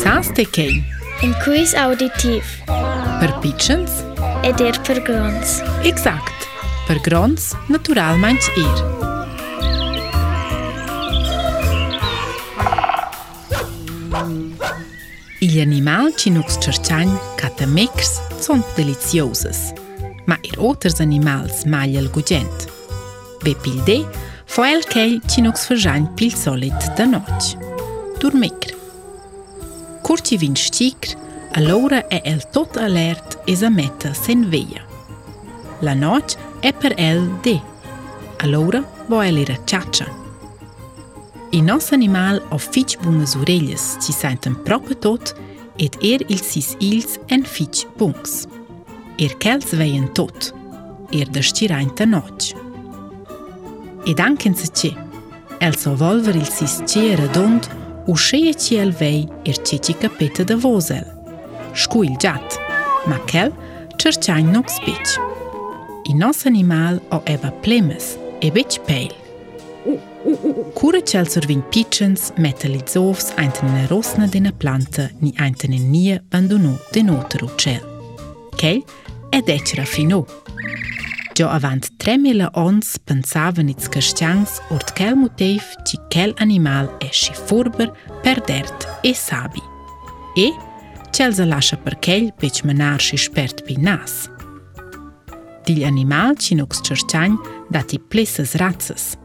Sans 0.00 0.28
të 0.36 0.44
kej 0.56 0.72
Në 1.22 1.28
kujs 1.44 1.72
auditiv 1.78 2.46
Për 3.20 3.32
pichens 3.42 3.98
E 4.48 4.52
dirë 4.58 4.80
për 4.86 5.00
grons 5.06 5.56
Exakt 5.88 6.46
Për 6.88 7.00
grons, 7.04 7.50
natural 7.72 8.18
man 8.22 8.38
që 8.42 8.54
ir 8.64 8.82
Il 15.42 15.56
animal 15.62 16.12
që 16.20 16.32
nuk 16.38 16.50
së 16.54 16.66
qërqanj 16.70 17.12
Ka 17.42 17.52
të 17.60 17.68
mekrës 17.74 18.14
Son 18.44 18.64
të 18.68 18.78
deliciosës 18.82 19.62
Ma 20.30 20.40
ir 20.48 20.56
otërz 20.72 21.02
animals 21.04 21.64
Maljel 21.68 22.08
gujent 22.16 22.68
Be 23.44 23.54
pilde 23.66 24.00
Foel 24.56 24.84
kej 24.92 25.08
që 25.32 25.44
nuk 25.48 25.58
së 25.60 25.72
fërxanj 25.74 26.10
Pil 26.22 26.34
solit 26.44 26.90
të 26.96 27.10
noq 27.12 27.34
Tur 28.22 28.36
mekrë 28.38 28.78
Curci 30.14 30.36
vin 30.36 30.54
sticr, 30.56 31.16
allora 31.52 32.06
è 32.08 32.20
el 32.24 32.42
tot 32.50 32.76
alert 32.76 33.38
e 33.46 33.56
sa 33.56 33.68
metta 33.70 34.12
sen 34.12 34.46
veia. 34.48 34.84
La 35.80 35.94
noc 35.94 36.36
è 36.60 36.72
per 36.74 36.92
el 36.96 37.30
de, 37.40 37.58
allora 38.42 38.84
vo 39.06 39.22
el 39.22 39.38
era 39.38 39.56
ciaccia. 39.64 40.06
Il 41.52 41.62
nos 41.62 41.90
animal 41.92 42.42
ha 42.50 42.58
fitch 42.58 42.98
bunas 43.00 43.34
orelles, 43.36 43.96
ci 44.02 44.12
senten 44.12 44.60
proprio 44.62 44.96
tot 44.98 45.34
ed 45.76 45.96
er 46.02 46.20
il 46.28 46.40
sis 46.42 46.74
ils 46.80 47.18
en 47.28 47.42
fitch 47.42 47.86
bungs. 47.96 48.44
Er 49.16 49.32
kels 49.40 49.72
veien 49.80 50.10
tot, 50.12 50.52
er 51.10 51.24
descirainta 51.30 52.04
noc. 52.04 52.50
Ed 54.04 54.18
anche 54.18 54.48
in 54.48 54.54
se 54.56 54.68
ce, 54.74 54.92
el 55.60 55.74
so 55.76 55.94
volver 55.96 56.34
il 56.36 56.48
sis 56.48 56.82
ce 56.84 57.14
redond 57.16 57.66
u 58.06 58.16
sheje 58.16 58.52
qjelvej 58.68 59.20
ir 59.46 59.54
qeqi 59.66 59.92
kapete 60.02 60.44
dhe 60.44 60.54
vozel. 60.58 61.04
Shku 61.74 62.04
il 62.06 62.16
gjatë, 62.20 62.58
ma 63.08 63.18
kel 63.30 63.52
qërqajnë 64.00 64.52
nuk 64.54 64.70
spiq. 64.70 65.12
I 66.10 66.16
nos 66.18 66.44
animal 66.50 66.98
o 67.14 67.20
eva 67.30 67.52
plemes, 67.62 68.16
e 68.42 68.50
veq 68.50 68.80
pejl. 68.88 69.12
Kure 70.78 70.98
qëllë 71.02 71.30
sërvin 71.32 71.62
pichens, 71.72 72.30
me 72.38 72.50
të 72.54 72.72
lidzovs, 72.74 73.32
ajnë 73.38 73.70
në 73.74 73.84
rosnë 73.90 74.28
dhe 74.32 74.40
në 74.44 74.52
plantë, 74.62 75.08
një 75.22 75.32
ajnë 75.46 75.60
të 75.62 75.70
në 75.72 75.80
një 75.92 76.18
bandunu 76.32 76.74
dhe 76.94 77.04
në 77.06 77.20
të 77.32 77.42
ruqel. 77.42 77.86
Kel, 78.58 78.82
edhe 79.34 79.38
që 79.50 79.58
edhe 79.58 79.66
që 79.70 79.78
rafinu. 79.82 80.20
Jo 81.38 81.46
avant 81.48 81.86
tremila 82.02 82.50
ons 82.60 82.90
pensava 83.08 83.62
nits 83.64 83.88
castians 83.88 84.58
ort 84.74 84.90
quel 84.98 85.14
motiv 85.16 85.62
ci 85.88 85.96
quel 86.12 86.34
animal 86.44 86.90
esci 87.04 87.32
furber, 87.32 87.88
perdert 88.22 88.86
e 89.02 89.14
sabi. 89.16 89.62
E, 90.36 90.48
cels 91.12 91.38
a 91.40 91.44
lascia 91.48 91.76
per 91.80 91.94
quel 92.04 92.32
pec 92.36 92.62
menarsi 92.68 93.16
spert 93.16 93.62
pinas. 93.64 94.28
Dil 95.64 95.84
animal 95.86 96.36
ci 96.36 96.54
nox 96.58 96.82
cerciang 96.84 97.38
dati 97.72 97.98
plesses 97.98 98.54
razzas. 98.60 99.16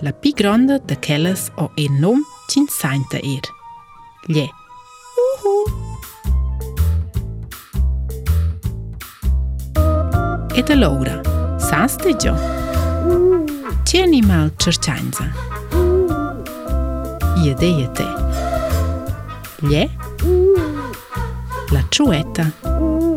La 0.00 0.12
pi 0.12 0.32
gronda 0.32 0.78
de 0.78 0.96
quelles 0.98 1.50
o 1.56 1.70
en 1.76 2.00
nom 2.00 2.22
cin 2.48 2.66
sainta 2.70 3.18
ir. 3.22 3.42
Lle. 4.28 4.48
Uhu! 5.26 5.64
-huh. 5.64 5.70
E 10.54 10.58
Et 10.58 10.70
a 10.70 10.74
Laura. 10.76 11.14
Laura 11.14 11.31
sastiđo? 11.72 12.34
Če 13.90 14.04
ni 14.06 14.20
mal 14.28 14.48
črčanjca? 14.58 15.22
Jede 17.44 17.66
je 17.68 17.86
te. 17.94 18.04
Lje? 19.66 19.86
La 21.72 21.80
čueta? 21.92 22.42
Lje? 22.68 23.11